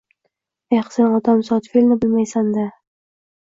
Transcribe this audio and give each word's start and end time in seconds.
Eh 0.77 0.85
sen 0.95 1.17
odamzot 1.17 1.69
fe’lini 1.75 1.99
bilmaysan-da. 2.07 2.67